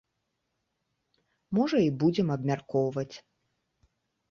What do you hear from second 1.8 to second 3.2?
і будзем абмяркоўваць.